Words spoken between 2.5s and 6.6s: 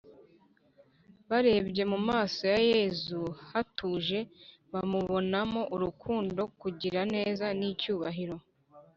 ha yesu hatuje, bamubonamo urukundo,